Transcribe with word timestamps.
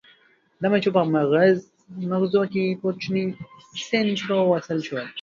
د 0.61 0.63
مچیو 0.71 0.95
په 0.95 1.01
مغزو 2.11 2.41
کې 2.53 2.79
کوچني 2.81 3.23
سېنسرونه 3.87 4.43
وصل 4.47 4.79
شول. 4.87 5.05